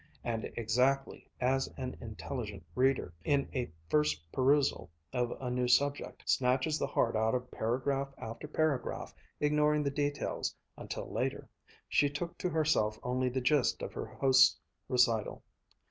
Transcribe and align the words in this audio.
And 0.23 0.51
exactly 0.57 1.29
as 1.39 1.71
an 1.77 1.95
intelligent 2.01 2.63
reader, 2.73 3.13
in 3.23 3.47
a 3.53 3.69
first 3.87 4.31
perusal 4.31 4.89
of 5.13 5.29
a 5.39 5.51
new 5.51 5.67
subject, 5.67 6.23
snatches 6.27 6.79
the 6.79 6.87
heart 6.87 7.15
out 7.15 7.35
of 7.35 7.51
paragraph 7.51 8.11
after 8.17 8.47
paragraph, 8.47 9.13
ignoring 9.39 9.83
the 9.83 9.91
details 9.91 10.55
until 10.75 11.07
later, 11.13 11.47
she 11.87 12.09
took 12.09 12.35
to 12.39 12.49
herself 12.49 12.97
only 13.03 13.29
the 13.29 13.41
gist 13.41 13.83
of 13.83 13.93
her 13.93 14.07
host's 14.07 14.57
recital. 14.89 15.43